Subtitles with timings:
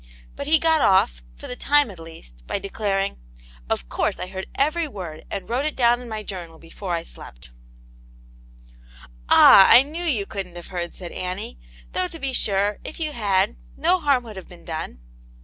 [0.35, 3.19] But he got off, for the time at least, by declaring
[3.69, 7.03] —"Of course I heard every word, and wrote it down in my journal before I
[7.03, 7.51] slept."
[9.29, 11.59] "Ah^ I knew you couldn't have heard," said Annie,
[11.93, 14.33] 'though to be sure, if you had, no Wicvcv ^qxjX^ Wn^ ^ Aunt Jane's Hero.
[14.33, 14.99] 57 been done.